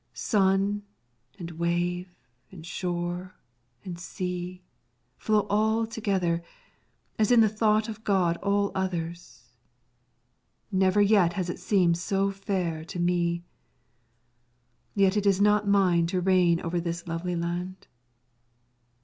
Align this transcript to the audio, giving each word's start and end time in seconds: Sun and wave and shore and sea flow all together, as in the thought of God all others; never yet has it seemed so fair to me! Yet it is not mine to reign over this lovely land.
Sun 0.15 0.81
and 1.37 1.51
wave 1.51 2.15
and 2.51 2.65
shore 2.65 3.35
and 3.85 3.99
sea 3.99 4.63
flow 5.19 5.41
all 5.47 5.85
together, 5.85 6.41
as 7.19 7.31
in 7.31 7.41
the 7.41 7.47
thought 7.47 7.87
of 7.87 8.03
God 8.03 8.35
all 8.37 8.71
others; 8.73 9.51
never 10.71 11.03
yet 11.03 11.33
has 11.33 11.51
it 11.51 11.59
seemed 11.59 11.99
so 11.99 12.31
fair 12.31 12.83
to 12.83 12.97
me! 12.99 13.43
Yet 14.95 15.15
it 15.15 15.27
is 15.27 15.39
not 15.39 15.67
mine 15.67 16.07
to 16.07 16.19
reign 16.19 16.59
over 16.61 16.81
this 16.81 17.07
lovely 17.07 17.35
land. 17.35 17.85